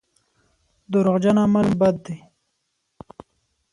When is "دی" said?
2.05-2.17